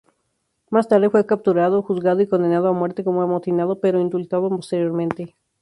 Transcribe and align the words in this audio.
Más 0.71 0.87
tarde 0.87 1.11
fue 1.11 1.27
capturado, 1.27 1.83
juzgado 1.83 2.21
y 2.21 2.27
condenado 2.27 2.69
a 2.69 2.73
muerte 2.73 3.03
como 3.03 3.21
amotinado, 3.21 3.79
pero 3.79 4.01
indultado 4.01 4.49
posteriormente. 4.49 5.35